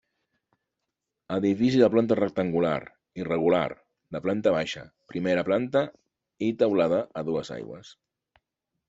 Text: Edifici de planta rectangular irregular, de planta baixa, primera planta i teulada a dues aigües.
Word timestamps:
Edifici 1.33 1.81
de 1.83 1.89
planta 1.95 2.15
rectangular 2.19 2.71
irregular, 3.23 3.61
de 4.17 4.21
planta 4.23 4.55
baixa, 4.55 4.87
primera 5.13 5.45
planta 5.51 5.85
i 6.47 6.49
teulada 6.63 7.03
a 7.23 7.25
dues 7.29 7.53
aigües. 7.59 7.93